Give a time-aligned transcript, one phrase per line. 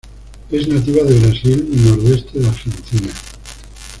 [0.49, 3.09] Es nativa de Brasil y nordeste de Argentina.